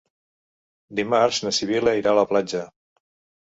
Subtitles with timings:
[0.99, 2.65] Dimarts na Sibil·la irà a la platja.